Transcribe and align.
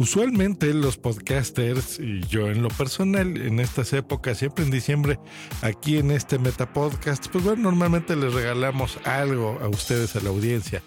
Usualmente 0.00 0.72
los 0.72 0.96
podcasters 0.96 2.00
y 2.00 2.26
yo 2.26 2.48
en 2.48 2.62
lo 2.62 2.68
personal 2.68 3.36
en 3.36 3.60
estas 3.60 3.92
épocas, 3.92 4.38
siempre 4.38 4.64
en 4.64 4.70
diciembre, 4.70 5.20
aquí 5.60 5.98
en 5.98 6.10
este 6.10 6.38
Metapodcast, 6.38 7.26
pues 7.28 7.44
bueno, 7.44 7.64
normalmente 7.64 8.16
les 8.16 8.32
regalamos 8.32 8.98
algo 9.04 9.58
a 9.60 9.68
ustedes, 9.68 10.16
a 10.16 10.20
la 10.20 10.30
audiencia. 10.30 10.80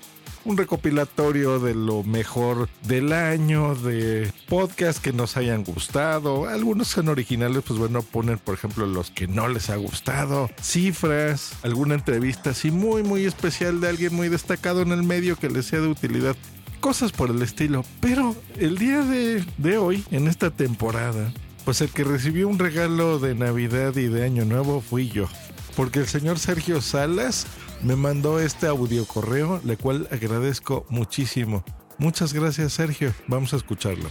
Un 0.45 0.57
recopilatorio 0.57 1.59
de 1.59 1.75
lo 1.75 2.03
mejor 2.03 2.67
del 2.87 3.13
año, 3.13 3.75
de 3.75 4.33
podcasts 4.49 4.99
que 4.99 5.13
nos 5.13 5.37
hayan 5.37 5.63
gustado. 5.63 6.49
Algunos 6.49 6.87
son 6.87 7.07
originales, 7.07 7.61
pues 7.67 7.77
bueno, 7.77 8.01
ponen 8.01 8.39
por 8.39 8.55
ejemplo 8.55 8.87
los 8.87 9.11
que 9.11 9.27
no 9.27 9.47
les 9.47 9.69
ha 9.69 9.75
gustado, 9.75 10.49
cifras, 10.59 11.53
alguna 11.61 11.93
entrevista 11.93 12.49
así 12.49 12.71
muy, 12.71 13.03
muy 13.03 13.25
especial 13.25 13.79
de 13.79 13.89
alguien 13.89 14.15
muy 14.15 14.29
destacado 14.29 14.81
en 14.81 14.91
el 14.91 15.03
medio 15.03 15.35
que 15.35 15.51
les 15.51 15.67
sea 15.67 15.81
de 15.81 15.87
utilidad 15.87 16.35
cosas 16.83 17.13
por 17.13 17.29
el 17.29 17.41
estilo. 17.41 17.85
Pero 18.01 18.35
el 18.57 18.77
día 18.77 19.03
de, 19.03 19.77
hoy, 19.77 20.03
en 20.11 20.27
esta 20.27 20.51
temporada, 20.51 21.33
pues 21.63 21.79
el 21.79 21.89
que 21.89 22.03
recibió 22.03 22.49
un 22.49 22.59
regalo 22.59 23.19
de 23.19 23.35
Navidad 23.35 23.95
y 23.95 24.07
de 24.07 24.25
Año 24.25 24.43
Nuevo 24.43 24.81
fui 24.81 25.07
yo. 25.07 25.29
Porque 25.77 25.99
el 25.99 26.07
señor 26.07 26.39
Sergio 26.39 26.81
Salas 26.81 27.47
me 27.83 27.95
mandó 27.95 28.37
este 28.37 28.67
audio 28.67 29.05
correo, 29.05 29.61
le 29.63 29.77
cual 29.77 30.09
agradezco 30.11 30.85
muchísimo. 30.89 31.63
Muchas 31.99 32.33
gracias 32.33 32.73
Sergio, 32.73 33.15
vamos 33.27 33.53
a 33.53 33.57
escucharlo. 33.57 34.09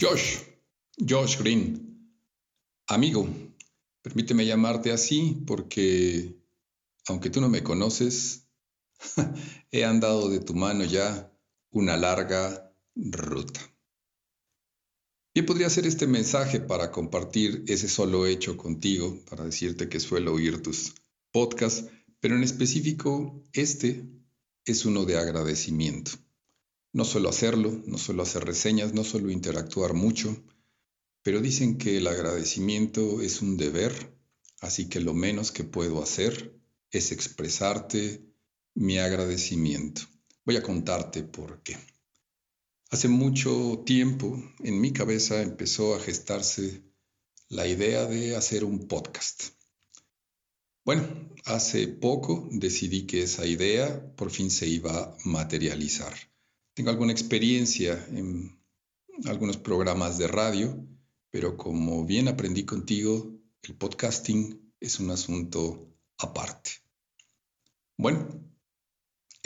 Josh, 0.00 0.38
Josh 1.08 1.38
Green, 1.38 2.16
amigo, 2.88 3.28
permíteme 4.02 4.44
llamarte 4.44 4.90
así 4.90 5.44
porque, 5.46 6.36
aunque 7.06 7.30
tú 7.30 7.40
no 7.40 7.48
me 7.48 7.62
conoces, 7.62 8.47
He 9.70 9.84
andado 9.84 10.28
de 10.28 10.40
tu 10.40 10.54
mano 10.54 10.84
ya 10.84 11.32
una 11.70 11.96
larga 11.96 12.72
ruta. 12.94 13.60
Bien 15.34 15.46
podría 15.46 15.70
ser 15.70 15.86
este 15.86 16.06
mensaje 16.06 16.58
para 16.58 16.90
compartir 16.90 17.64
ese 17.68 17.88
solo 17.88 18.26
hecho 18.26 18.56
contigo, 18.56 19.20
para 19.28 19.44
decirte 19.44 19.88
que 19.88 20.00
suelo 20.00 20.34
oír 20.34 20.62
tus 20.62 20.94
podcasts, 21.30 21.84
pero 22.20 22.34
en 22.34 22.42
específico 22.42 23.44
este 23.52 24.08
es 24.64 24.84
uno 24.84 25.04
de 25.04 25.16
agradecimiento. 25.16 26.12
No 26.92 27.04
suelo 27.04 27.28
hacerlo, 27.28 27.82
no 27.86 27.98
suelo 27.98 28.22
hacer 28.22 28.44
reseñas, 28.44 28.94
no 28.94 29.04
suelo 29.04 29.30
interactuar 29.30 29.92
mucho, 29.94 30.36
pero 31.22 31.40
dicen 31.40 31.78
que 31.78 31.98
el 31.98 32.06
agradecimiento 32.06 33.20
es 33.20 33.42
un 33.42 33.56
deber, 33.56 34.18
así 34.60 34.88
que 34.88 35.00
lo 35.00 35.14
menos 35.14 35.52
que 35.52 35.64
puedo 35.64 36.02
hacer 36.02 36.58
es 36.90 37.12
expresarte 37.12 38.27
mi 38.78 38.98
agradecimiento. 38.98 40.02
Voy 40.44 40.56
a 40.56 40.62
contarte 40.62 41.24
por 41.24 41.64
qué. 41.64 41.76
Hace 42.90 43.08
mucho 43.08 43.82
tiempo 43.84 44.40
en 44.60 44.80
mi 44.80 44.92
cabeza 44.92 45.42
empezó 45.42 45.96
a 45.96 46.00
gestarse 46.00 46.84
la 47.48 47.66
idea 47.66 48.06
de 48.06 48.36
hacer 48.36 48.62
un 48.62 48.86
podcast. 48.86 49.46
Bueno, 50.84 51.04
hace 51.44 51.88
poco 51.88 52.48
decidí 52.52 53.04
que 53.04 53.22
esa 53.22 53.46
idea 53.46 54.14
por 54.14 54.30
fin 54.30 54.48
se 54.48 54.68
iba 54.68 54.92
a 54.96 55.16
materializar. 55.24 56.14
Tengo 56.72 56.90
alguna 56.90 57.12
experiencia 57.12 58.06
en 58.12 58.62
algunos 59.24 59.56
programas 59.56 60.18
de 60.18 60.28
radio, 60.28 60.86
pero 61.30 61.56
como 61.56 62.04
bien 62.04 62.28
aprendí 62.28 62.64
contigo, 62.64 63.40
el 63.62 63.74
podcasting 63.74 64.72
es 64.78 65.00
un 65.00 65.10
asunto 65.10 65.92
aparte. 66.16 66.70
Bueno, 67.96 68.47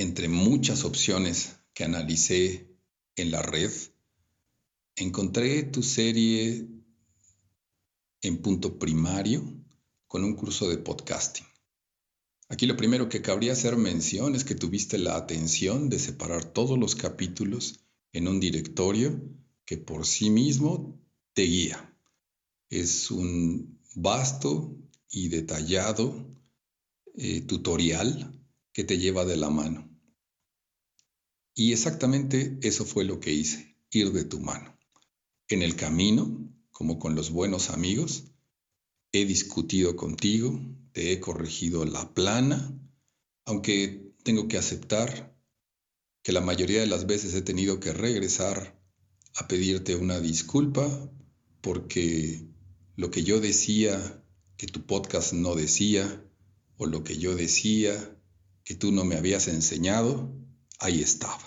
entre 0.02 0.28
muchas 0.28 0.84
opciones 0.84 1.56
que 1.74 1.84
analicé 1.84 2.68
en 3.16 3.30
la 3.30 3.40
red, 3.40 3.70
encontré 4.96 5.62
tu 5.62 5.82
serie 5.82 6.68
en 8.20 8.42
punto 8.42 8.78
primario 8.78 9.42
con 10.08 10.24
un 10.24 10.34
curso 10.34 10.68
de 10.68 10.78
podcasting. 10.78 11.46
Aquí 12.48 12.66
lo 12.66 12.76
primero 12.76 13.08
que 13.08 13.22
cabría 13.22 13.52
hacer 13.52 13.76
mención 13.76 14.34
es 14.34 14.44
que 14.44 14.54
tuviste 14.54 14.98
la 14.98 15.16
atención 15.16 15.88
de 15.88 15.98
separar 15.98 16.44
todos 16.44 16.78
los 16.78 16.94
capítulos 16.94 17.80
en 18.12 18.28
un 18.28 18.40
directorio 18.40 19.22
que 19.64 19.78
por 19.78 20.04
sí 20.04 20.30
mismo 20.30 21.00
te 21.32 21.42
guía. 21.42 21.96
Es 22.69 23.10
un 23.10 23.78
vasto 23.94 24.76
y 25.08 25.28
detallado 25.28 26.36
eh, 27.14 27.40
tutorial 27.42 28.44
que 28.72 28.84
te 28.84 28.98
lleva 28.98 29.24
de 29.24 29.36
la 29.36 29.50
mano. 29.50 29.91
Y 31.54 31.72
exactamente 31.72 32.58
eso 32.62 32.84
fue 32.84 33.04
lo 33.04 33.20
que 33.20 33.32
hice, 33.32 33.76
ir 33.90 34.12
de 34.12 34.24
tu 34.24 34.40
mano. 34.40 34.78
En 35.48 35.62
el 35.62 35.76
camino, 35.76 36.50
como 36.70 36.98
con 36.98 37.14
los 37.14 37.30
buenos 37.30 37.70
amigos, 37.70 38.24
he 39.12 39.26
discutido 39.26 39.94
contigo, 39.94 40.58
te 40.92 41.12
he 41.12 41.20
corregido 41.20 41.84
la 41.84 42.14
plana, 42.14 42.74
aunque 43.44 44.14
tengo 44.22 44.48
que 44.48 44.56
aceptar 44.56 45.36
que 46.22 46.32
la 46.32 46.40
mayoría 46.40 46.80
de 46.80 46.86
las 46.86 47.06
veces 47.06 47.34
he 47.34 47.42
tenido 47.42 47.80
que 47.80 47.92
regresar 47.92 48.80
a 49.34 49.48
pedirte 49.48 49.96
una 49.96 50.20
disculpa 50.20 51.10
porque 51.60 52.46
lo 52.96 53.10
que 53.10 53.24
yo 53.24 53.40
decía 53.40 54.22
que 54.56 54.66
tu 54.66 54.86
podcast 54.86 55.32
no 55.32 55.54
decía 55.54 56.24
o 56.76 56.86
lo 56.86 57.04
que 57.04 57.19
yo 57.19 57.34
decía 57.34 58.16
que 58.64 58.74
tú 58.74 58.92
no 58.92 59.04
me 59.04 59.16
habías 59.16 59.48
enseñado, 59.48 60.32
ahí 60.82 61.00
estaba. 61.00 61.41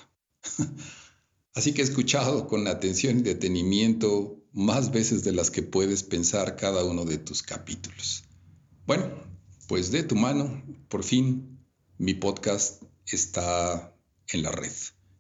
Así 1.53 1.73
que 1.73 1.81
he 1.81 1.85
escuchado 1.85 2.47
con 2.47 2.68
atención 2.68 3.19
y 3.19 3.22
detenimiento 3.22 4.41
más 4.51 4.91
veces 4.91 5.23
de 5.23 5.34
las 5.34 5.51
que 5.51 5.63
puedes 5.63 6.03
pensar 6.03 6.56
cada 6.56 6.84
uno 6.84 7.06
de 7.06 7.18
tus 7.18 7.44
capítulos. 7.44 8.23
Bueno, 8.85 9.09
pues 9.68 9.91
de 9.91 10.03
tu 10.03 10.16
mano, 10.16 10.63
por 10.90 11.03
fin, 11.03 11.59
mi 11.97 12.14
podcast 12.14 12.84
está 13.05 13.96
en 14.29 14.43
la 14.43 14.52
red. 14.52 14.72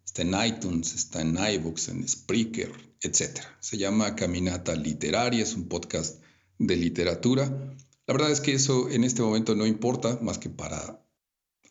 Está 0.05 0.21
en 0.21 0.55
iTunes, 0.55 0.93
está 0.93 1.21
en 1.21 1.37
iBooks, 1.37 1.89
en 1.89 2.07
Spreaker, 2.07 2.71
etc. 3.01 3.39
Se 3.59 3.77
llama 3.77 4.15
Caminata 4.15 4.75
Literaria, 4.75 5.43
es 5.43 5.53
un 5.55 5.67
podcast 5.67 6.21
de 6.57 6.75
literatura. 6.75 7.45
La 8.07 8.13
verdad 8.13 8.31
es 8.31 8.39
que 8.39 8.53
eso 8.53 8.89
en 8.89 9.03
este 9.03 9.21
momento 9.21 9.55
no 9.55 9.65
importa 9.65 10.19
más 10.21 10.37
que 10.37 10.49
para 10.49 11.01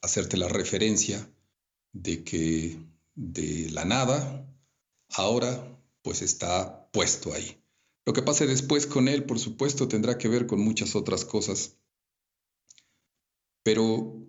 hacerte 0.02 0.37
la 0.37 0.49
referencia 0.49 1.29
de 1.94 2.23
que 2.25 2.76
de 3.14 3.70
la 3.70 3.87
nada, 3.87 4.46
ahora 5.08 5.81
pues 6.02 6.20
está 6.20 6.91
puesto 6.93 7.32
ahí. 7.32 7.64
Lo 8.05 8.12
que 8.12 8.23
pase 8.23 8.46
después 8.46 8.87
con 8.87 9.08
él, 9.08 9.25
por 9.25 9.38
supuesto, 9.38 9.88
tendrá 9.88 10.19
que 10.19 10.29
ver 10.29 10.46
con 10.46 10.61
muchas 10.61 10.94
otras 10.94 11.25
cosas. 11.25 11.79
Pero 13.62 14.26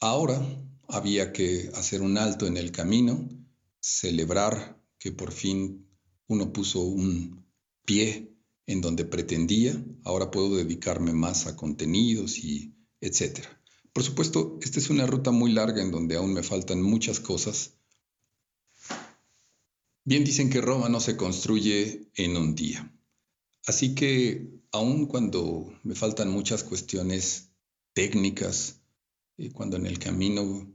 ahora 0.00 0.40
había 0.86 1.32
que 1.32 1.70
hacer 1.74 2.02
un 2.02 2.16
alto 2.16 2.46
en 2.46 2.56
el 2.56 2.70
camino, 2.70 3.28
celebrar 3.80 4.80
que 4.98 5.10
por 5.10 5.32
fin 5.32 5.88
uno 6.28 6.52
puso 6.52 6.80
un 6.82 7.44
pie 7.84 8.36
en 8.66 8.80
donde 8.80 9.04
pretendía. 9.04 9.82
Ahora 10.04 10.30
puedo 10.30 10.56
dedicarme 10.56 11.12
más 11.12 11.46
a 11.46 11.56
contenidos 11.56 12.38
y 12.38 12.76
etc. 13.00 13.40
Por 13.96 14.04
supuesto, 14.04 14.58
esta 14.60 14.78
es 14.78 14.90
una 14.90 15.06
ruta 15.06 15.30
muy 15.30 15.52
larga 15.52 15.80
en 15.80 15.90
donde 15.90 16.16
aún 16.16 16.34
me 16.34 16.42
faltan 16.42 16.82
muchas 16.82 17.18
cosas. 17.18 17.78
Bien 20.04 20.22
dicen 20.22 20.50
que 20.50 20.60
Roma 20.60 20.90
no 20.90 21.00
se 21.00 21.16
construye 21.16 22.10
en 22.14 22.36
un 22.36 22.54
día. 22.54 22.94
Así 23.64 23.94
que, 23.94 24.50
aun 24.70 25.06
cuando 25.06 25.72
me 25.82 25.94
faltan 25.94 26.28
muchas 26.28 26.62
cuestiones 26.62 27.52
técnicas, 27.94 28.82
eh, 29.38 29.50
cuando 29.50 29.78
en 29.78 29.86
el 29.86 29.98
camino 29.98 30.70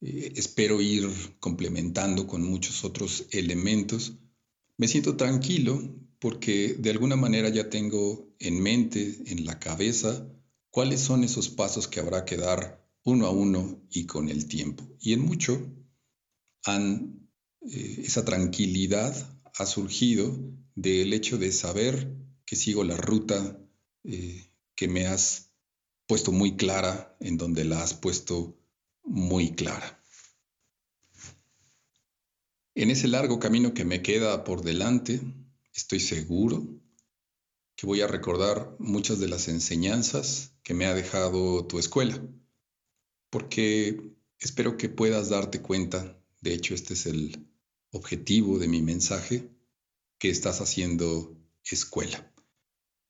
eh, 0.00 0.32
espero 0.36 0.80
ir 0.80 1.10
complementando 1.40 2.26
con 2.26 2.42
muchos 2.42 2.84
otros 2.84 3.26
elementos, 3.32 4.14
me 4.78 4.88
siento 4.88 5.18
tranquilo 5.18 5.94
porque 6.20 6.74
de 6.78 6.88
alguna 6.88 7.16
manera 7.16 7.50
ya 7.50 7.68
tengo 7.68 8.34
en 8.38 8.62
mente, 8.62 9.24
en 9.26 9.44
la 9.44 9.58
cabeza, 9.58 10.26
cuáles 10.76 11.00
son 11.00 11.24
esos 11.24 11.48
pasos 11.48 11.88
que 11.88 12.00
habrá 12.00 12.26
que 12.26 12.36
dar 12.36 12.86
uno 13.02 13.24
a 13.24 13.30
uno 13.30 13.80
y 13.90 14.04
con 14.04 14.28
el 14.28 14.46
tiempo. 14.46 14.86
Y 15.00 15.14
en 15.14 15.20
mucho 15.20 15.54
eh, 16.66 18.02
esa 18.04 18.26
tranquilidad 18.26 19.16
ha 19.54 19.64
surgido 19.64 20.38
del 20.74 21.14
hecho 21.14 21.38
de 21.38 21.50
saber 21.50 22.14
que 22.44 22.56
sigo 22.56 22.84
la 22.84 22.94
ruta 22.94 23.58
que 24.02 24.88
me 24.88 25.06
has 25.06 25.50
puesto 26.06 26.30
muy 26.30 26.58
clara, 26.58 27.16
en 27.20 27.38
donde 27.38 27.64
la 27.64 27.82
has 27.82 27.94
puesto 27.94 28.60
muy 29.02 29.52
clara. 29.52 29.98
En 32.74 32.90
ese 32.90 33.08
largo 33.08 33.38
camino 33.38 33.72
que 33.72 33.86
me 33.86 34.02
queda 34.02 34.44
por 34.44 34.62
delante, 34.62 35.22
estoy 35.72 36.00
seguro 36.00 36.68
que 37.76 37.86
voy 37.86 38.00
a 38.00 38.06
recordar 38.06 38.74
muchas 38.78 39.20
de 39.20 39.28
las 39.28 39.48
enseñanzas 39.48 40.54
que 40.62 40.74
me 40.74 40.86
ha 40.86 40.94
dejado 40.94 41.66
tu 41.66 41.78
escuela, 41.78 42.20
porque 43.30 44.14
espero 44.38 44.78
que 44.78 44.88
puedas 44.88 45.28
darte 45.28 45.60
cuenta, 45.60 46.18
de 46.40 46.54
hecho 46.54 46.74
este 46.74 46.94
es 46.94 47.06
el 47.06 47.48
objetivo 47.90 48.58
de 48.58 48.68
mi 48.68 48.80
mensaje, 48.80 49.50
que 50.18 50.30
estás 50.30 50.62
haciendo 50.62 51.36
escuela. 51.62 52.32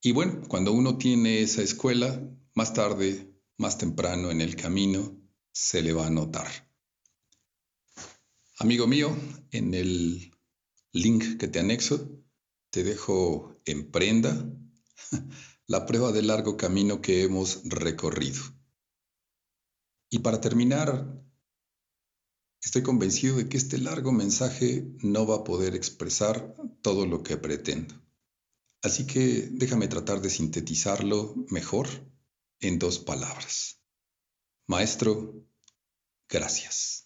Y 0.03 0.13
bueno, 0.13 0.43
cuando 0.49 0.73
uno 0.73 0.99
tiene 0.99 1.43
esa 1.43 1.63
escuela, 1.63 2.29
más 2.55 2.75
tarde, 2.75 3.33
más 3.57 3.79
temprano 3.79 4.31
en 4.31 4.41
el 4.41 4.57
camino, 4.57 5.17
se 5.53 5.83
le 5.83 5.93
va 5.93 6.09
a 6.09 6.11
notar. 6.11 6.49
Amigo 8.59 8.87
mío, 8.87 9.17
en 9.51 9.75
el 9.75 10.33
link 10.93 11.39
que 11.39 11.49
te 11.49 11.61
anexo, 11.61 12.11
te 12.71 12.83
dejo 12.83 13.56
en 13.67 13.91
prenda 13.91 14.51
la 15.67 15.85
prueba 15.85 16.13
del 16.13 16.29
largo 16.29 16.57
camino 16.57 17.03
que 17.03 17.23
hemos 17.23 17.61
recorrido. 17.65 18.43
Y 20.09 20.21
para 20.21 20.41
terminar, 20.41 21.23
estoy 22.63 22.83
convencido 22.83 23.37
de 23.37 23.49
que 23.49 23.57
este 23.57 23.79
largo 23.79 24.13
mensaje 24.13 24.89
no 25.03 25.27
va 25.27 25.37
a 25.37 25.45
poder 25.45 25.75
expresar 25.75 26.55
todo 26.81 27.07
lo 27.07 27.23
que 27.23 27.37
pretendo. 27.37 27.95
Así 28.83 29.07
que 29.07 29.49
déjame 29.51 29.89
tratar 29.89 30.21
de 30.21 30.31
sintetizarlo 30.31 31.35
mejor 31.51 31.89
en 32.61 32.79
dos 32.79 33.01
palabras. 33.01 33.81
Maestro, 34.69 35.45
gracias. 36.29 37.05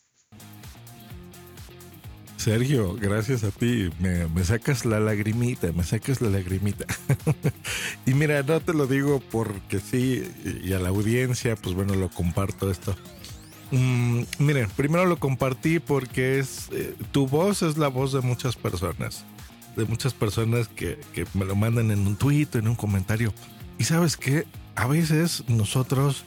Sergio, 2.41 2.95
gracias 2.95 3.45
a 3.45 3.51
ti. 3.51 3.91
Me, 3.99 4.45
sacas 4.45 4.87
la 4.87 4.99
lagrimita, 4.99 5.73
me 5.73 5.85
sacas 5.85 6.23
la 6.23 6.31
lagrimita. 6.31 6.87
y 8.07 8.15
mira, 8.15 8.43
no 8.43 8.61
te 8.61 8.73
lo 8.73 8.87
digo 8.87 9.21
porque 9.31 9.79
sí, 9.79 10.27
y 10.65 10.73
a 10.73 10.79
la 10.79 10.89
audiencia, 10.89 11.55
pues 11.57 11.75
bueno, 11.75 11.95
lo 11.97 12.09
comparto 12.09 12.71
esto. 12.71 12.97
Mm, 13.73 14.23
miren, 14.39 14.71
primero 14.71 15.05
lo 15.05 15.19
compartí 15.19 15.81
porque 15.81 16.39
es 16.39 16.71
eh, 16.73 16.95
tu 17.13 17.27
voz 17.27 17.61
es 17.61 17.77
la 17.77 17.89
voz 17.89 18.15
de 18.15 18.23
muchas 18.23 18.57
personas. 18.57 19.27
De 19.77 19.85
muchas 19.85 20.15
personas 20.15 20.69
que, 20.69 20.99
que 21.13 21.27
me 21.35 21.45
lo 21.45 21.55
mandan 21.55 21.91
en 21.91 22.07
un 22.07 22.17
tweet, 22.17 22.49
en 22.55 22.69
un 22.69 22.75
comentario. 22.75 23.35
Y 23.79 23.85
sabes 23.85 24.17
qué, 24.17 24.47
a 24.77 24.87
veces 24.87 25.45
nosotros 25.47 26.25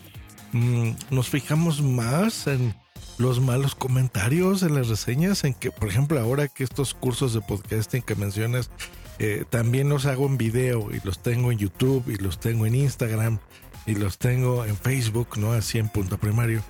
mm, 0.52 0.92
nos 1.10 1.30
fijamos 1.30 1.82
más 1.82 2.46
en 2.46 2.76
los 3.24 3.40
malos 3.40 3.74
comentarios, 3.74 4.64
en 4.64 4.76
las 4.76 4.90
reseñas, 4.90 5.46
en 5.46 5.54
que, 5.54 5.72
por 5.72 5.88
ejemplo, 5.88 6.20
ahora 6.20 6.50
que 6.50 6.66
estos 6.66 6.94
cursos 6.94 7.34
de 7.34 7.40
podcasting 7.40 8.02
que 8.02 8.16
mencionas, 8.16 8.70
eh, 9.18 9.46
también 9.50 9.88
los 9.88 10.06
hago 10.06 10.26
en 10.26 10.38
video 10.38 10.94
y 10.94 11.00
los 11.06 11.20
tengo 11.24 11.50
en 11.50 11.58
YouTube 11.58 12.04
y 12.10 12.18
los 12.18 12.42
tengo 12.42 12.66
en 12.66 12.76
Instagram 12.76 13.40
y 13.86 13.96
los 13.96 14.18
tengo 14.18 14.66
en 14.66 14.76
Facebook, 14.76 15.38
¿no? 15.38 15.54
Así 15.54 15.78
en 15.78 15.88
punto 15.88 16.18
primario. 16.18 16.62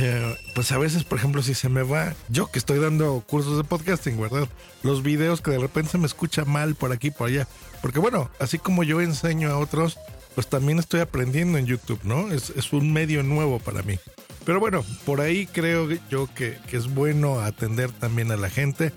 Eh, 0.00 0.36
pues 0.54 0.72
a 0.72 0.78
veces, 0.78 1.04
por 1.04 1.18
ejemplo, 1.18 1.42
si 1.42 1.52
se 1.52 1.68
me 1.68 1.82
va, 1.82 2.14
yo 2.30 2.50
que 2.50 2.58
estoy 2.58 2.78
dando 2.78 3.22
cursos 3.26 3.58
de 3.58 3.64
podcasting, 3.64 4.18
¿verdad? 4.18 4.48
Los 4.82 5.02
videos 5.02 5.42
que 5.42 5.50
de 5.50 5.58
repente 5.58 5.90
se 5.90 5.98
me 5.98 6.06
escucha 6.06 6.46
mal 6.46 6.76
por 6.76 6.92
aquí, 6.92 7.10
por 7.10 7.28
allá. 7.28 7.46
Porque 7.82 7.98
bueno, 7.98 8.30
así 8.40 8.58
como 8.58 8.84
yo 8.84 9.02
enseño 9.02 9.50
a 9.50 9.58
otros, 9.58 9.98
pues 10.34 10.46
también 10.46 10.78
estoy 10.78 11.00
aprendiendo 11.00 11.58
en 11.58 11.66
YouTube, 11.66 12.00
¿no? 12.04 12.32
Es, 12.32 12.72
un 12.72 12.92
medio 12.92 13.22
nuevo 13.22 13.58
para 13.58 13.82
mí. 13.82 13.98
Pero 14.44 14.60
bueno, 14.60 14.84
por 15.06 15.20
ahí 15.20 15.46
creo 15.46 15.88
yo 16.10 16.28
que, 16.34 16.58
es 16.70 16.92
bueno 16.92 17.40
atender 17.40 17.90
también 17.92 18.30
a 18.30 18.36
la 18.36 18.50
gente, 18.50 18.92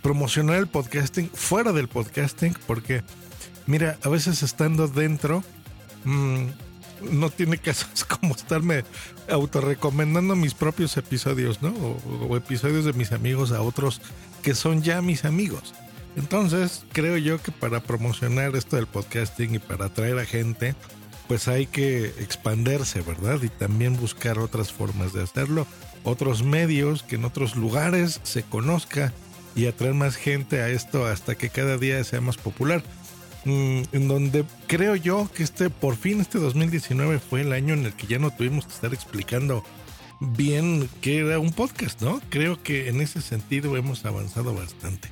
promocionar 0.00 0.56
el 0.56 0.68
podcasting 0.68 1.30
fuera 1.32 1.72
del 1.72 1.88
podcasting, 1.88 2.54
porque 2.66 3.02
mira, 3.66 3.98
a 4.02 4.08
veces 4.08 4.42
estando 4.42 4.86
dentro, 4.86 5.42
mm, 6.04 6.46
no 7.10 7.30
tiene 7.30 7.58
caso, 7.58 7.86
es 7.94 8.04
como 8.04 8.34
estarme 8.34 8.84
autorrecomendando 9.28 10.36
mis 10.36 10.54
propios 10.54 10.96
episodios, 10.96 11.62
¿no? 11.62 11.70
o 11.70 12.36
episodios 12.36 12.84
de 12.84 12.92
mis 12.92 13.12
amigos 13.12 13.50
a 13.52 13.60
otros 13.62 14.00
que 14.42 14.54
son 14.54 14.82
ya 14.82 15.02
mis 15.02 15.24
amigos. 15.24 15.74
Entonces, 16.14 16.84
creo 16.92 17.16
yo 17.16 17.40
que 17.40 17.52
para 17.52 17.80
promocionar 17.80 18.54
esto 18.54 18.76
del 18.76 18.86
podcasting 18.86 19.54
y 19.54 19.58
para 19.58 19.86
atraer 19.86 20.18
a 20.18 20.26
gente, 20.26 20.74
pues 21.32 21.48
hay 21.48 21.64
que 21.64 22.08
expanderse, 22.18 23.00
¿verdad? 23.00 23.40
Y 23.42 23.48
también 23.48 23.96
buscar 23.96 24.38
otras 24.38 24.70
formas 24.70 25.14
de 25.14 25.22
hacerlo, 25.22 25.66
otros 26.04 26.42
medios 26.42 27.02
que 27.02 27.14
en 27.14 27.24
otros 27.24 27.56
lugares 27.56 28.20
se 28.22 28.42
conozca 28.42 29.14
y 29.56 29.64
atraer 29.64 29.94
más 29.94 30.16
gente 30.16 30.60
a 30.60 30.68
esto 30.68 31.06
hasta 31.06 31.34
que 31.34 31.48
cada 31.48 31.78
día 31.78 32.04
sea 32.04 32.20
más 32.20 32.36
popular. 32.36 32.82
Mm, 33.46 33.80
en 33.92 34.08
donde 34.08 34.44
creo 34.66 34.94
yo 34.94 35.26
que 35.34 35.42
este, 35.42 35.70
por 35.70 35.96
fin 35.96 36.20
este 36.20 36.38
2019 36.38 37.18
fue 37.18 37.40
el 37.40 37.54
año 37.54 37.72
en 37.72 37.86
el 37.86 37.94
que 37.94 38.08
ya 38.08 38.18
no 38.18 38.30
tuvimos 38.30 38.66
que 38.66 38.74
estar 38.74 38.92
explicando 38.92 39.64
bien 40.20 40.86
qué 41.00 41.20
era 41.20 41.38
un 41.38 41.52
podcast, 41.52 42.02
¿no? 42.02 42.20
Creo 42.28 42.62
que 42.62 42.90
en 42.90 43.00
ese 43.00 43.22
sentido 43.22 43.74
hemos 43.78 44.04
avanzado 44.04 44.54
bastante. 44.54 45.08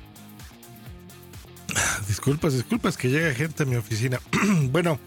Disculpas, 2.07 2.53
disculpas 2.53 2.95
que 2.95 3.09
llega 3.09 3.33
gente 3.33 3.63
a 3.63 3.65
mi 3.65 3.75
oficina. 3.75 4.21
bueno, 4.71 4.99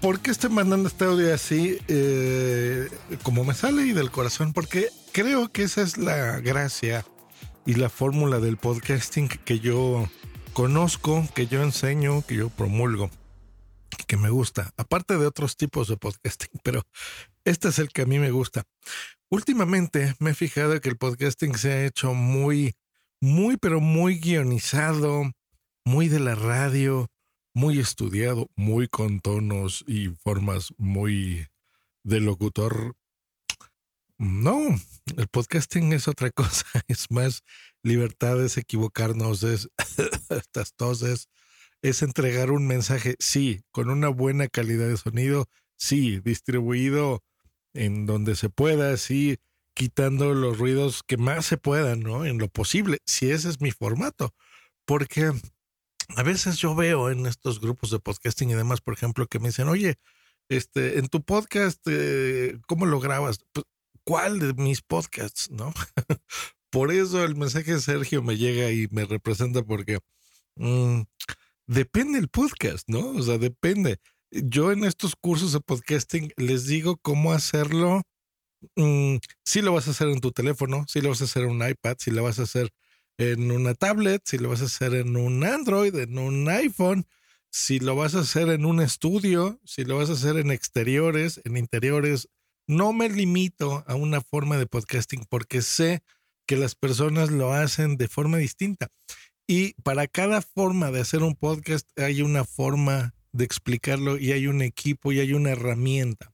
¿por 0.00 0.20
qué 0.20 0.30
estoy 0.30 0.50
mandando 0.50 0.88
este 0.88 1.04
audio 1.04 1.34
así 1.34 1.78
eh, 1.88 2.88
como 3.22 3.44
me 3.44 3.54
sale 3.54 3.82
y 3.82 3.92
del 3.92 4.10
corazón? 4.10 4.52
Porque 4.52 4.88
creo 5.12 5.50
que 5.50 5.62
esa 5.64 5.82
es 5.82 5.98
la 5.98 6.40
gracia 6.40 7.04
y 7.66 7.74
la 7.74 7.88
fórmula 7.88 8.38
del 8.38 8.56
podcasting 8.56 9.28
que 9.28 9.60
yo 9.60 10.08
conozco, 10.52 11.26
que 11.34 11.46
yo 11.46 11.62
enseño, 11.62 12.24
que 12.26 12.36
yo 12.36 12.48
promulgo, 12.50 13.10
que 14.06 14.16
me 14.16 14.30
gusta. 14.30 14.72
Aparte 14.76 15.18
de 15.18 15.26
otros 15.26 15.56
tipos 15.56 15.88
de 15.88 15.96
podcasting, 15.96 16.50
pero 16.62 16.82
este 17.44 17.68
es 17.68 17.78
el 17.78 17.88
que 17.88 18.02
a 18.02 18.06
mí 18.06 18.18
me 18.18 18.30
gusta. 18.30 18.64
Últimamente 19.30 20.14
me 20.20 20.30
he 20.30 20.34
fijado 20.34 20.80
que 20.80 20.88
el 20.88 20.96
podcasting 20.96 21.56
se 21.56 21.72
ha 21.72 21.86
hecho 21.86 22.14
muy, 22.14 22.74
muy, 23.20 23.56
pero 23.56 23.80
muy 23.80 24.18
guionizado 24.18 25.30
muy 25.88 26.08
de 26.08 26.20
la 26.20 26.34
radio, 26.34 27.10
muy 27.58 27.80
estudiado, 27.80 28.48
muy 28.54 28.86
con 28.86 29.18
tonos 29.18 29.84
y 29.88 30.10
formas 30.10 30.72
muy 30.76 31.48
de 32.04 32.20
locutor. 32.20 32.94
No, 34.16 34.60
el 35.16 35.26
podcasting 35.26 35.92
es 35.92 36.06
otra 36.06 36.30
cosa, 36.34 36.66
es 36.86 37.10
más 37.10 37.42
libertad, 37.82 38.40
es 38.44 38.58
equivocarnos, 38.58 39.42
es 39.42 39.68
estas 40.30 40.72
toses, 40.74 41.28
es 41.82 42.02
entregar 42.02 42.52
un 42.52 42.64
mensaje, 42.68 43.16
sí, 43.18 43.62
con 43.72 43.90
una 43.90 44.08
buena 44.08 44.46
calidad 44.46 44.86
de 44.86 44.96
sonido, 44.96 45.48
sí, 45.76 46.20
distribuido 46.20 47.24
en 47.74 48.06
donde 48.06 48.36
se 48.36 48.50
pueda, 48.50 48.96
sí, 48.96 49.38
quitando 49.74 50.32
los 50.32 50.58
ruidos 50.58 51.02
que 51.04 51.16
más 51.16 51.44
se 51.44 51.56
puedan, 51.56 52.00
¿no? 52.00 52.24
En 52.24 52.38
lo 52.38 52.46
posible, 52.46 52.98
si 53.04 53.32
ese 53.32 53.48
es 53.48 53.60
mi 53.60 53.72
formato. 53.72 54.32
Porque 54.84 55.32
a 56.16 56.22
veces 56.22 56.58
yo 56.58 56.74
veo 56.74 57.10
en 57.10 57.26
estos 57.26 57.60
grupos 57.60 57.90
de 57.90 57.98
podcasting 57.98 58.50
y 58.50 58.54
demás, 58.54 58.80
por 58.80 58.94
ejemplo, 58.94 59.26
que 59.26 59.38
me 59.38 59.48
dicen, 59.48 59.68
oye, 59.68 59.98
este, 60.48 60.98
en 60.98 61.08
tu 61.08 61.22
podcast, 61.22 61.80
eh, 61.86 62.58
¿cómo 62.66 62.86
lo 62.86 63.00
grabas? 63.00 63.40
Pues, 63.52 63.66
¿Cuál 64.04 64.38
de 64.38 64.54
mis 64.54 64.80
podcasts? 64.80 65.50
¿No? 65.50 65.72
por 66.70 66.92
eso 66.92 67.24
el 67.24 67.36
mensaje 67.36 67.74
de 67.74 67.80
Sergio 67.80 68.22
me 68.22 68.38
llega 68.38 68.70
y 68.72 68.88
me 68.90 69.04
representa 69.04 69.62
porque 69.62 69.98
mm, 70.56 71.02
depende 71.66 72.18
el 72.18 72.28
podcast, 72.28 72.88
¿no? 72.88 73.10
O 73.10 73.22
sea, 73.22 73.36
depende. 73.38 74.00
yo 74.30 74.72
en 74.72 74.84
estos 74.84 75.14
cursos 75.14 75.52
de 75.52 75.60
podcasting 75.60 76.32
les 76.36 76.66
digo 76.66 76.96
cómo 76.96 77.32
hacerlo. 77.32 78.02
Mm, 78.76 79.16
si 79.44 79.60
lo 79.62 79.74
vas 79.74 79.88
a 79.88 79.90
hacer 79.90 80.08
en 80.08 80.20
tu 80.20 80.32
teléfono, 80.32 80.86
si 80.88 81.00
lo 81.02 81.10
vas 81.10 81.20
a 81.20 81.24
hacer 81.24 81.44
en 81.44 81.50
un 81.50 81.68
iPad, 81.68 81.96
si 81.98 82.10
lo 82.10 82.22
vas 82.22 82.38
a 82.38 82.44
hacer 82.44 82.72
en 83.18 83.50
una 83.50 83.74
tablet, 83.74 84.22
si 84.24 84.38
lo 84.38 84.48
vas 84.48 84.62
a 84.62 84.66
hacer 84.66 84.94
en 84.94 85.16
un 85.16 85.44
Android, 85.44 85.94
en 85.96 86.18
un 86.18 86.48
iPhone, 86.48 87.06
si 87.50 87.80
lo 87.80 87.96
vas 87.96 88.14
a 88.14 88.20
hacer 88.20 88.48
en 88.48 88.64
un 88.64 88.80
estudio, 88.80 89.60
si 89.64 89.84
lo 89.84 89.96
vas 89.96 90.08
a 90.08 90.12
hacer 90.12 90.36
en 90.36 90.50
exteriores, 90.50 91.40
en 91.44 91.56
interiores. 91.56 92.28
No 92.68 92.92
me 92.92 93.08
limito 93.08 93.82
a 93.86 93.94
una 93.96 94.20
forma 94.20 94.56
de 94.56 94.66
podcasting 94.66 95.24
porque 95.28 95.62
sé 95.62 96.02
que 96.46 96.56
las 96.56 96.74
personas 96.74 97.30
lo 97.30 97.52
hacen 97.52 97.96
de 97.96 98.08
forma 98.08 98.38
distinta. 98.38 98.88
Y 99.46 99.72
para 99.82 100.06
cada 100.06 100.40
forma 100.40 100.90
de 100.90 101.00
hacer 101.00 101.22
un 101.22 101.34
podcast 101.34 101.88
hay 101.98 102.22
una 102.22 102.44
forma 102.44 103.14
de 103.32 103.44
explicarlo 103.44 104.16
y 104.18 104.32
hay 104.32 104.46
un 104.46 104.62
equipo 104.62 105.10
y 105.10 105.20
hay 105.20 105.32
una 105.32 105.50
herramienta. 105.50 106.32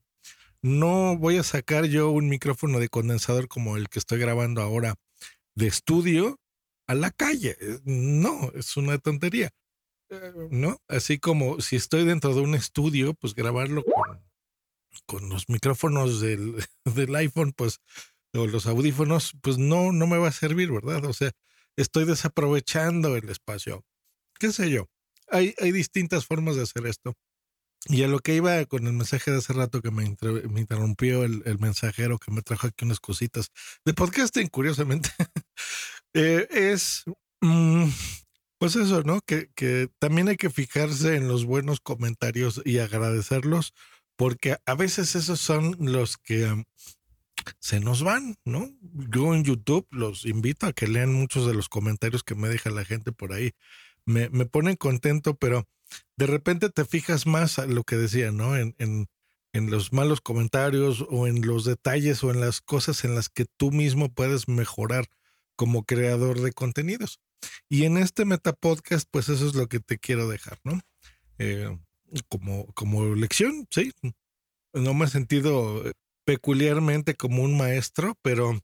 No 0.61 1.17
voy 1.17 1.37
a 1.37 1.43
sacar 1.43 1.87
yo 1.87 2.11
un 2.11 2.29
micrófono 2.29 2.79
de 2.81 2.89
condensador 2.89 3.49
como 3.49 3.77
el 3.77 3.89
que 3.89 3.99
estoy 3.99 4.19
grabando 4.19 4.61
ahora 4.61 4.97
de 5.55 5.69
estudio 5.69 6.41
a 6.87 6.95
la 6.95 7.11
calle. 7.11 7.57
No, 7.85 8.51
es 8.55 8.77
una 8.77 8.99
tontería. 8.99 9.51
Eh, 10.11 10.33
¿No? 10.51 10.81
Así 10.89 11.19
como 11.19 11.61
si 11.61 11.77
estoy 11.77 12.05
dentro 12.05 12.35
de 12.35 12.41
un 12.41 12.55
estudio, 12.55 13.15
pues 13.15 13.35
grabarlo 13.35 13.85
con, 13.85 14.23
con 15.07 15.29
los 15.29 15.49
micrófonos 15.49 16.21
del, 16.21 16.57
del 16.85 17.15
iPhone, 17.17 17.53
pues, 17.53 17.81
o 18.33 18.47
los 18.47 18.67
audífonos, 18.67 19.33
pues 19.43 19.59
no, 19.59 19.93
no 19.93 20.07
me 20.07 20.19
va 20.19 20.29
a 20.29 20.33
servir, 20.33 20.73
¿verdad? 20.73 21.05
O 21.05 21.13
sea, 21.13 21.31
estoy 21.77 22.05
desaprovechando 22.05 23.17
el 23.17 23.29
espacio. 23.29 23.85
¿Qué 24.39 24.53
sé 24.53 24.71
yo? 24.71 24.89
Hay, 25.29 25.55
hay 25.59 25.73
distintas 25.73 26.27
formas 26.27 26.57
de 26.57 26.63
hacer 26.63 26.87
esto. 26.87 27.17
Y 27.87 28.03
a 28.03 28.09
lo 28.09 28.19
que 28.21 28.35
iba 28.35 28.65
con 28.65 28.87
el 28.87 28.95
mensaje 28.95 29.31
de 29.31 29.39
hace 29.39 29.53
rato 29.53 29.83
que 29.83 29.91
me, 29.91 30.05
interrumpió 30.05 31.23
el, 31.23 31.59
mensajero 31.59 32.19
que 32.19 32.31
me 32.31 32.41
trajo 32.41 32.67
aquí 32.67 32.85
unas 32.85 32.99
cositas 32.99 33.51
de 33.85 33.93
podcasting, 33.93 34.49
curiosamente, 34.49 35.11
eh, 36.15 36.47
es 36.51 37.05
mm, 37.41 37.89
pues 38.59 38.77
eso, 38.77 39.03
¿no? 39.03 39.21
Que, 39.21 39.51
que 39.55 39.89
también 39.99 40.29
hay 40.29 40.37
que 40.37 40.51
fijarse 40.51 41.17
en 41.17 41.29
los 41.29 41.45
buenos 41.45 41.81
comentarios 41.81 42.63
y 42.65 42.79
agradecerlos, 42.79 43.75
porque 44.17 44.57
a 44.65 44.75
veces 44.75 45.15
esos 45.17 45.41
son 45.41 45.77
los 45.81 46.17
que 46.17 46.65
se 47.59 47.81
nos 47.81 48.03
van, 48.03 48.37
¿no? 48.45 48.71
Yo 49.11 49.35
en 49.35 49.45
YouTube 49.45 49.87
los 49.91 50.25
invito 50.25 50.67
a 50.67 50.73
que 50.73 50.87
lean 50.87 51.13
muchos 51.13 51.47
de 51.47 51.55
los 51.55 51.69
comentarios 51.69 52.23
que 52.23 52.35
me 52.35 52.49
deja 52.49 52.71
la 52.71 52.85
gente 52.85 53.13
por 53.13 53.33
ahí. 53.33 53.53
Me, 54.07 54.29
me 54.31 54.47
ponen 54.47 54.77
contento, 54.77 55.35
pero 55.37 55.69
de 56.17 56.27
repente 56.27 56.71
te 56.71 56.85
fijas 56.85 57.27
más 57.27 57.59
a 57.59 57.67
lo 57.67 57.85
que 57.85 57.97
decía, 57.97 58.33
¿no? 58.33 58.57
En, 58.57 58.75
en, 58.79 59.09
en 59.53 59.71
los 59.71 59.93
malos 59.93 60.21
comentarios 60.21 61.05
o 61.11 61.27
en 61.27 61.47
los 61.47 61.65
detalles 61.65 62.25
o 62.25 62.31
en 62.31 62.41
las 62.41 62.61
cosas 62.61 63.05
en 63.05 63.15
las 63.15 63.29
que 63.29 63.47
tú 63.57 63.71
mismo 63.73 64.13
puedes 64.13 64.49
mejorar 64.49 65.07
como 65.57 65.85
creador 65.85 66.41
de 66.41 66.53
contenidos. 66.53 67.21
Y 67.69 67.85
en 67.85 67.97
este 67.99 68.25
Metapodcast, 68.25 69.09
pues 69.11 69.29
eso 69.29 69.47
es 69.47 69.55
lo 69.55 69.69
que 69.69 69.81
te 69.81 69.99
quiero 69.99 70.29
dejar, 70.29 70.59
¿no? 70.65 70.81
Eh, 71.39 71.77
como, 72.29 72.67
como 72.75 73.15
lección, 73.15 73.67
sí. 73.71 73.93
No 74.73 74.95
me 74.95 75.07
he 75.07 75.09
sentido 75.09 75.83
peculiarmente 76.25 77.15
como 77.15 77.43
un 77.43 77.57
maestro, 77.57 78.17
pero 78.23 78.59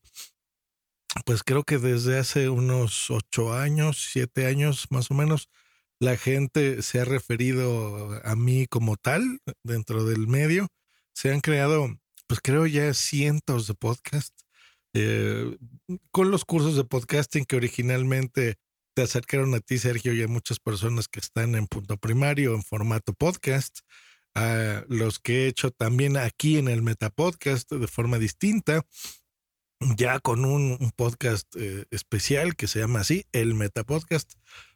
pues 1.24 1.42
creo 1.42 1.64
que 1.64 1.78
desde 1.78 2.18
hace 2.18 2.48
unos 2.48 3.10
ocho 3.10 3.52
años, 3.52 4.08
siete 4.12 4.46
años 4.46 4.86
más 4.90 5.10
o 5.10 5.14
menos, 5.14 5.48
la 5.98 6.16
gente 6.16 6.82
se 6.82 7.00
ha 7.00 7.04
referido 7.04 8.20
a 8.24 8.34
mí 8.34 8.66
como 8.66 8.96
tal 8.96 9.40
dentro 9.62 10.04
del 10.04 10.28
medio. 10.28 10.68
Se 11.12 11.32
han 11.32 11.40
creado, 11.40 11.88
pues 12.26 12.40
creo 12.40 12.66
ya 12.66 12.94
cientos 12.94 13.66
de 13.66 13.74
podcasts 13.74 14.44
eh, 14.94 15.56
con 16.10 16.30
los 16.30 16.44
cursos 16.44 16.76
de 16.76 16.84
podcasting 16.84 17.44
que 17.44 17.56
originalmente 17.56 18.56
te 18.94 19.02
acercaron 19.02 19.54
a 19.54 19.60
ti, 19.60 19.78
Sergio, 19.78 20.12
y 20.12 20.22
a 20.22 20.28
muchas 20.28 20.58
personas 20.58 21.08
que 21.08 21.20
están 21.20 21.54
en 21.54 21.66
punto 21.66 21.96
primario, 21.96 22.54
en 22.54 22.62
formato 22.62 23.12
podcast 23.12 23.80
los 24.88 25.18
que 25.18 25.44
he 25.44 25.46
hecho 25.48 25.70
también 25.70 26.16
aquí 26.16 26.58
en 26.58 26.68
el 26.68 26.82
Metapodcast 26.82 27.72
de 27.72 27.86
forma 27.86 28.18
distinta, 28.18 28.86
ya 29.96 30.20
con 30.20 30.44
un, 30.44 30.78
podcast 30.96 31.46
eh, 31.56 31.84
especial 31.90 32.54
que 32.56 32.66
se 32.66 32.80
llama 32.80 33.00
así, 33.00 33.24
el 33.32 33.54
Metapodcast. 33.54 34.34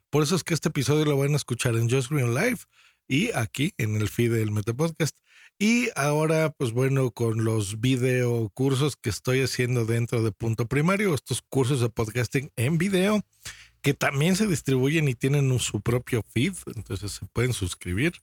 Por 0.09 0.23
eso 0.23 0.35
es 0.35 0.43
que 0.43 0.53
este 0.53 0.69
episodio 0.69 1.05
lo 1.05 1.17
van 1.17 1.33
a 1.33 1.37
escuchar 1.37 1.75
en 1.75 1.89
Just 1.89 2.09
Green 2.09 2.33
Live 2.33 2.59
y 3.07 3.31
aquí 3.33 3.73
en 3.77 3.95
el 3.95 4.09
feed 4.09 4.33
del 4.33 4.51
Metapodcast. 4.51 5.17
Y 5.57 5.87
ahora, 5.95 6.49
pues 6.51 6.73
bueno, 6.73 7.11
con 7.11 7.45
los 7.45 7.79
video 7.79 8.49
cursos 8.53 8.97
que 8.97 9.09
estoy 9.09 9.41
haciendo 9.41 9.85
dentro 9.85 10.21
de 10.21 10.33
Punto 10.33 10.67
Primario, 10.67 11.13
estos 11.13 11.41
cursos 11.41 11.79
de 11.79 11.87
podcasting 11.89 12.51
en 12.57 12.77
video, 12.77 13.21
que 13.81 13.93
también 13.93 14.35
se 14.35 14.47
distribuyen 14.47 15.07
y 15.07 15.15
tienen 15.15 15.57
su 15.59 15.79
propio 15.79 16.23
feed, 16.33 16.55
entonces 16.75 17.13
se 17.13 17.25
pueden 17.27 17.53
suscribir. 17.53 18.15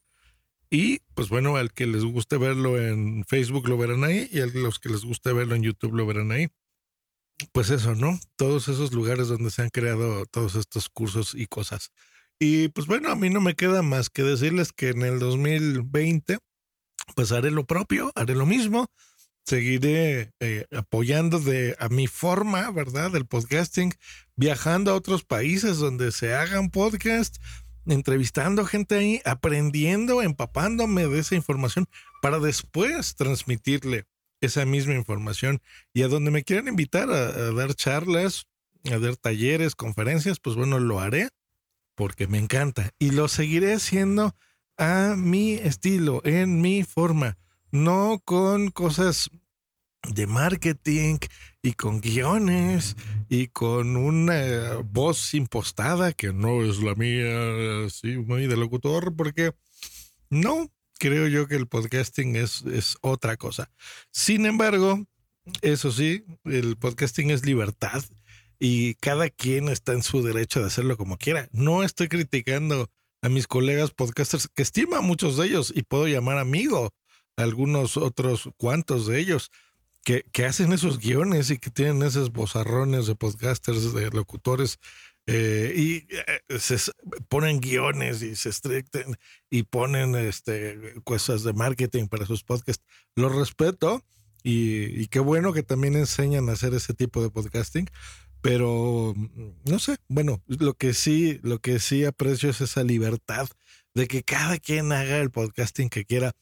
Y 0.69 1.01
pues 1.15 1.31
bueno, 1.31 1.57
al 1.57 1.73
que 1.73 1.87
les 1.87 2.05
guste 2.05 2.37
verlo 2.37 2.79
en 2.79 3.25
Facebook 3.25 3.67
lo 3.67 3.79
verán 3.79 4.05
ahí 4.05 4.29
y 4.31 4.41
a 4.41 4.47
los 4.47 4.79
que 4.79 4.91
les 4.91 5.03
guste 5.03 5.33
verlo 5.33 5.55
en 5.55 5.62
YouTube 5.62 5.95
lo 5.95 6.05
verán 6.05 6.33
ahí. 6.33 6.49
Pues 7.53 7.71
eso, 7.71 7.95
¿no? 7.95 8.21
Todos 8.37 8.69
esos 8.69 8.93
lugares 8.93 9.29
donde 9.29 9.51
se 9.51 9.62
han 9.62 9.71
creado 9.71 10.27
todos 10.27 10.55
estos 10.55 10.91
cursos 10.91 11.35
y 11.35 11.47
cosas. 11.47 11.93
Y 12.39 12.69
pues 12.69 12.87
bueno, 12.87 13.11
a 13.11 13.17
mí 13.17 13.31
no 13.31 13.41
me 13.41 13.55
queda 13.55 13.81
más 13.81 14.11
que 14.11 14.23
decirles 14.23 14.73
que 14.73 14.91
en 14.91 15.03
el 15.03 15.19
2020 15.19 16.39
pues 17.15 17.33
haré 17.33 17.51
lo 17.51 17.65
propio, 17.65 18.13
haré 18.15 18.35
lo 18.35 18.47
mismo, 18.47 18.87
seguiré 19.45 20.33
eh, 20.41 20.67
apoyando 20.71 21.39
de 21.39 21.77
a 21.79 21.89
mi 21.89 22.07
forma, 22.07 22.71
¿verdad? 22.71 23.11
Del 23.11 23.27
podcasting, 23.27 23.93
viajando 24.37 24.93
a 24.93 24.95
otros 24.95 25.25
países 25.25 25.79
donde 25.79 26.13
se 26.13 26.35
hagan 26.35 26.71
podcasts, 26.71 27.41
entrevistando 27.87 28.65
gente 28.65 28.95
ahí, 28.97 29.21
aprendiendo, 29.25 30.23
empapándome 30.23 31.07
de 31.09 31.19
esa 31.19 31.35
información 31.35 31.87
para 32.21 32.39
después 32.39 33.17
transmitirle 33.17 34.07
esa 34.41 34.65
misma 34.65 34.95
información. 34.95 35.61
Y 35.93 36.03
a 36.03 36.09
donde 36.09 36.31
me 36.31 36.45
quieran 36.45 36.69
invitar 36.69 37.11
a, 37.11 37.53
dar 37.53 37.75
charlas, 37.75 38.47
a 38.91 38.99
dar 38.99 39.17
talleres, 39.17 39.75
conferencias, 39.75 40.39
pues 40.41 40.57
bueno, 40.57 40.79
lo 40.79 41.01
haré 41.01 41.29
porque 41.95 42.27
me 42.27 42.39
encanta. 42.39 42.91
Y 42.99 43.11
lo 43.11 43.29
seguiré 43.29 43.75
haciendo 43.75 44.35
a 44.83 45.15
mi 45.17 45.53
estilo, 45.53 46.23
en 46.25 46.61
mi 46.61 46.83
forma, 46.83 47.39
no 47.71 48.21
con 48.25 48.73
cosas 48.73 49.31
de 50.09 50.27
marketing 50.27 51.19
y 51.62 51.75
con 51.75 52.01
guiones 52.01 52.97
y 53.29 53.47
con 53.47 53.97
una 53.97 54.79
voz 54.85 55.35
impostada 55.35 56.12
que 56.12 56.33
no 56.33 56.65
es 56.65 56.79
la 56.83 56.97
mía, 56.97 57.87
así 57.87 58.17
muy 58.17 58.49
de 58.49 58.57
locutor, 58.57 59.15
porque 59.15 59.53
no, 60.31 60.69
creo 60.99 61.29
yo 61.29 61.47
que 61.47 61.55
el 61.55 61.69
podcasting 61.69 62.35
es, 62.35 62.62
es 62.62 62.97
otra 63.03 63.37
cosa. 63.37 63.71
Sin 64.11 64.47
embargo, 64.47 65.07
eso 65.61 65.93
sí, 65.93 66.25
el 66.43 66.77
podcasting 66.77 67.31
es 67.31 67.47
libertad 67.47 68.03
y 68.59 68.95
cada 68.97 69.31
quien 69.31 69.69
está 69.69 69.93
en 69.93 70.03
su 70.03 70.25
derecho 70.25 70.59
de 70.59 70.67
hacerlo 70.67 70.97
como 70.97 71.19
quiera. 71.19 71.49
No 71.53 71.85
estoy 71.85 72.09
criticando 72.09 72.91
a 73.23 73.29
mis 73.29 73.47
colegas 73.47 73.93
podcasters, 73.93 74.49
que 74.49 74.62
estima 74.62 74.99
a 74.99 75.02
muchos 75.02 75.37
de 75.37 75.47
ellos 75.47 75.73
y 75.75 75.83
puedo 75.83 76.07
llamar 76.07 76.38
amigo 76.38 76.93
a 77.37 77.43
algunos 77.43 77.97
otros 77.97 78.50
cuantos 78.57 79.07
de 79.07 79.19
ellos 79.21 79.50
que, 80.05 80.25
que, 80.33 80.45
hacen 80.45 80.73
esos 80.73 80.99
guiones 80.99 81.50
y 81.50 81.59
que 81.59 81.71
tienen 81.71 82.02
esos 82.02 82.33
bozarrones 82.33 83.07
de 83.07 83.14
podcasters, 83.14 83.95
de 83.95 84.11
locutores, 84.11 84.81
eh, 85.26 85.73
y 85.76 86.07
eh, 86.11 86.59
se 86.59 86.76
ponen 87.29 87.61
guiones 87.61 88.23
y 88.23 88.35
se 88.35 88.49
estricten 88.49 89.17
y 89.50 89.62
ponen 89.62 90.17
este, 90.17 90.95
cosas 91.05 91.45
de 91.45 91.52
marketing 91.52 92.09
para 92.09 92.26
sus 92.26 92.43
podcasts. 92.43 92.85
Los 93.14 93.33
respeto 93.33 94.05
y, 94.43 95.00
y 95.00 95.07
qué 95.07 95.21
bueno 95.21 95.52
que 95.52 95.62
también 95.62 95.95
enseñan 95.95 96.49
a 96.49 96.52
hacer 96.52 96.75
ese 96.75 96.93
tipo 96.95 97.23
de 97.23 97.31
podcasting. 97.31 97.88
Pero 98.43 99.15
no 99.65 99.79
sé, 99.79 99.97
bueno, 100.09 100.43
lo 100.47 100.75
que 100.75 100.95
sí, 100.95 101.39
lo 101.43 101.61
que 101.61 101.79
sí 101.79 102.05
aprecio 102.05 102.51
es 102.51 102.61
esa 102.61 102.83
libertad 102.83 103.49
de 103.95 104.09
que 104.09 104.23
cada 104.23 104.59
quien 104.59 104.93
haga 104.93 105.19
el 105.19 105.31
podcasting 105.31 105.89
que 105.89 106.05
quiera, 106.05 106.33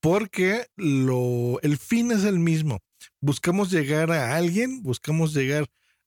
porque 0.00 0.66
lo, 0.76 1.60
el 1.62 1.78
fin 1.78 2.10
es 2.10 2.24
el 2.24 2.38
mismo 2.38 2.80
buscamos 3.20 3.70
llegar 3.70 4.10
a 4.10 4.36
alguien, 4.36 4.82
buscamos 4.82 5.34
llegar 5.34 5.66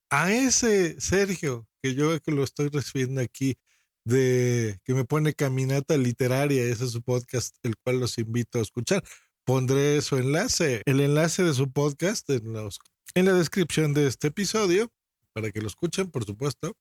a 0.10 0.32
ese 0.32 1.00
Sergio, 1.00 1.68
que 1.82 1.96
yo 1.96 2.20
que 2.22 2.32
lo 2.32 2.44
estoy 2.44 2.70
recibiendo 2.70 3.22
aquí, 3.22 3.58
de 4.06 4.80
que 4.84 4.94
me 4.94 5.06
pone 5.06 5.34
caminata 5.34 5.98
literaria, 5.98 6.64
ese 6.64 6.86
es 6.86 6.92
su 6.92 7.02
podcast, 7.02 7.56
el 7.64 7.76
cual 7.78 8.00
los 8.00 8.18
invito 8.18 8.60
a 8.60 8.62
escuchar. 8.62 9.04
Pondré 9.46 10.02
su 10.02 10.18
enlace, 10.18 10.82
el 10.86 11.02
enlace 11.02 11.44
de 11.44 11.54
su 11.54 11.72
podcast 11.72 12.30
en, 12.30 12.54
los, 12.54 12.80
en 13.14 13.26
la 13.26 13.34
descripción 13.34 13.94
de 13.94 14.08
este 14.08 14.28
episodio, 14.28 14.92
para 15.36 15.52
que 15.52 15.60
lo 15.60 15.68
escuchen, 15.68 16.10
por 16.10 16.24
supuesto. 16.24 16.78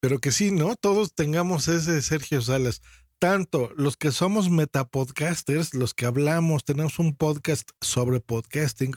Pero 0.00 0.20
que 0.20 0.30
sí, 0.30 0.52
¿no? 0.52 0.76
Todos 0.76 1.14
tengamos 1.14 1.66
ese 1.66 2.00
Sergio 2.00 2.40
Salas, 2.40 2.80
tanto 3.18 3.72
los 3.76 3.96
que 3.96 4.12
somos 4.12 4.48
metapodcasters, 4.48 5.74
los 5.74 5.92
que 5.92 6.06
hablamos, 6.06 6.64
tenemos 6.64 7.00
un 7.00 7.16
podcast 7.16 7.68
sobre 7.80 8.20
podcasting, 8.20 8.94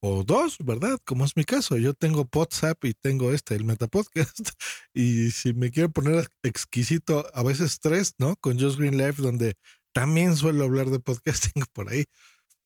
o 0.00 0.22
dos, 0.24 0.56
¿verdad? 0.60 0.98
Como 1.04 1.24
es 1.24 1.36
mi 1.36 1.44
caso. 1.44 1.76
Yo 1.76 1.92
tengo 1.92 2.28
WhatsApp 2.34 2.84
y 2.84 2.94
tengo 2.94 3.32
este, 3.32 3.54
el 3.54 3.64
Metapodcast. 3.64 4.50
Y 4.94 5.30
si 5.30 5.52
me 5.52 5.70
quiero 5.70 5.90
poner 5.90 6.28
exquisito, 6.42 7.26
a 7.34 7.42
veces 7.42 7.80
tres, 7.80 8.14
¿no? 8.18 8.36
Con 8.36 8.58
Just 8.58 8.78
Green 8.78 8.96
Life, 8.96 9.22
donde 9.22 9.54
también 9.92 10.36
suelo 10.36 10.64
hablar 10.64 10.90
de 10.90 11.00
podcasting 11.00 11.64
por 11.72 11.90
ahí. 11.90 12.04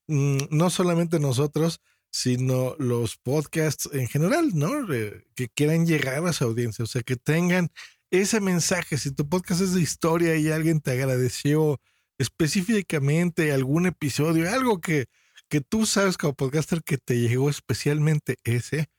Mm, 0.08 0.38
no 0.50 0.70
solamente 0.70 1.18
nosotros, 1.20 1.80
sino 2.12 2.76
los 2.78 3.16
podcasts 3.16 3.88
en 3.92 4.06
general, 4.06 4.50
¿no? 4.54 4.86
que 5.34 5.48
quieran 5.48 5.86
llegar 5.86 6.24
a 6.24 6.30
esa 6.30 6.44
audiencia, 6.44 6.84
o 6.84 6.86
sea, 6.86 7.02
que 7.02 7.16
tengan 7.16 7.70
ese 8.10 8.38
mensaje. 8.40 8.98
Si 8.98 9.12
tu 9.12 9.28
podcast 9.28 9.62
es 9.62 9.72
de 9.72 9.80
historia 9.80 10.36
y 10.36 10.50
alguien 10.50 10.80
te 10.80 10.92
agradeció 10.92 11.80
específicamente 12.18 13.50
algún 13.50 13.86
episodio, 13.86 14.50
algo 14.50 14.80
que, 14.80 15.06
que 15.48 15.62
tú 15.62 15.86
sabes 15.86 16.18
como 16.18 16.34
podcaster 16.34 16.82
que 16.82 16.98
te 16.98 17.18
llegó 17.18 17.48
especialmente 17.48 18.36
ese, 18.44 18.90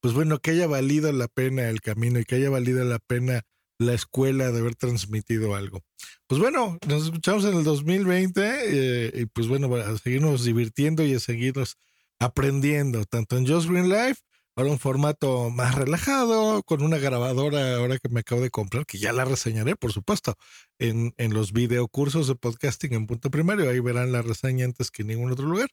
pues 0.00 0.14
bueno, 0.14 0.38
que 0.38 0.52
haya 0.52 0.66
valido 0.66 1.12
la 1.12 1.28
pena 1.28 1.68
el 1.68 1.82
camino 1.82 2.18
y 2.20 2.24
que 2.24 2.36
haya 2.36 2.48
valido 2.48 2.82
la 2.84 2.98
pena 2.98 3.42
la 3.78 3.92
escuela 3.92 4.50
de 4.50 4.60
haber 4.60 4.76
transmitido 4.76 5.54
algo. 5.54 5.82
Pues 6.26 6.40
bueno, 6.40 6.78
nos 6.88 7.04
escuchamos 7.04 7.44
en 7.44 7.54
el 7.54 7.64
2020 7.64 8.42
eh, 8.44 9.12
y 9.14 9.26
pues 9.26 9.46
bueno, 9.46 9.74
a 9.76 9.98
seguirnos 9.98 10.44
divirtiendo 10.44 11.04
y 11.04 11.14
a 11.14 11.20
seguirnos 11.20 11.76
aprendiendo, 12.18 13.04
tanto 13.04 13.36
en 13.36 13.46
Just 13.46 13.68
Green 13.68 13.88
Life, 13.88 14.22
ahora 14.56 14.70
un 14.70 14.78
formato 14.78 15.50
más 15.50 15.74
relajado, 15.74 16.62
con 16.62 16.82
una 16.82 16.98
grabadora 16.98 17.76
ahora 17.76 17.98
que 17.98 18.08
me 18.08 18.20
acabo 18.20 18.40
de 18.40 18.50
comprar, 18.50 18.86
que 18.86 18.98
ya 18.98 19.12
la 19.12 19.24
reseñaré, 19.24 19.76
por 19.76 19.92
supuesto, 19.92 20.34
en, 20.78 21.14
en 21.16 21.34
los 21.34 21.52
videocursos 21.52 22.28
de 22.28 22.34
podcasting 22.34 22.94
en 22.94 23.06
punto 23.06 23.30
primario, 23.30 23.68
ahí 23.70 23.80
verán 23.80 24.12
la 24.12 24.22
reseña 24.22 24.64
antes 24.64 24.90
que 24.90 25.02
en 25.02 25.08
ningún 25.08 25.32
otro 25.32 25.46
lugar. 25.46 25.68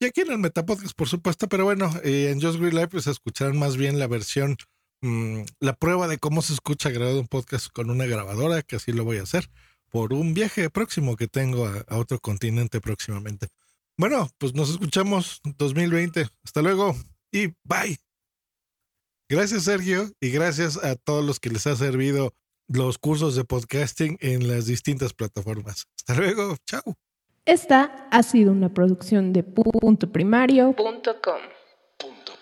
Y 0.00 0.06
aquí 0.06 0.20
en 0.22 0.32
el 0.32 0.38
Metapodcast, 0.38 0.94
por 0.94 1.08
supuesto, 1.08 1.48
pero 1.48 1.64
bueno, 1.64 1.90
eh, 2.04 2.30
en 2.30 2.40
Just 2.40 2.58
Green 2.58 2.74
Life 2.74 2.88
pues 2.88 3.06
escucharán 3.06 3.58
más 3.58 3.76
bien 3.76 3.98
la 3.98 4.06
versión 4.06 4.56
Mm, 5.02 5.42
la 5.60 5.74
prueba 5.74 6.08
de 6.08 6.18
cómo 6.18 6.42
se 6.42 6.54
escucha 6.54 6.90
grabado 6.90 7.20
un 7.20 7.28
podcast 7.28 7.68
con 7.72 7.90
una 7.90 8.06
grabadora, 8.06 8.62
que 8.62 8.76
así 8.76 8.92
lo 8.92 9.04
voy 9.04 9.18
a 9.18 9.22
hacer, 9.22 9.50
por 9.90 10.12
un 10.12 10.34
viaje 10.34 10.70
próximo 10.70 11.16
que 11.16 11.28
tengo 11.28 11.66
a, 11.66 11.84
a 11.88 11.98
otro 11.98 12.18
continente 12.18 12.80
próximamente. 12.80 13.48
Bueno, 13.98 14.28
pues 14.38 14.54
nos 14.54 14.70
escuchamos 14.70 15.40
2020. 15.44 16.26
Hasta 16.44 16.62
luego 16.62 16.94
y 17.32 17.46
bye. 17.64 17.98
Gracias 19.28 19.64
Sergio 19.64 20.10
y 20.20 20.30
gracias 20.30 20.76
a 20.82 20.96
todos 20.96 21.24
los 21.24 21.40
que 21.40 21.50
les 21.50 21.66
ha 21.66 21.74
servido 21.76 22.32
los 22.68 22.98
cursos 22.98 23.34
de 23.36 23.44
podcasting 23.44 24.18
en 24.20 24.48
las 24.48 24.66
distintas 24.66 25.14
plataformas. 25.14 25.86
Hasta 25.96 26.14
luego, 26.14 26.56
chao. 26.66 26.94
Esta 27.46 28.08
ha 28.10 28.22
sido 28.22 28.52
una 28.52 28.74
producción 28.74 29.32
de 29.32 29.42
puntoprimario.com. 29.44 31.40
Punto 31.96 32.35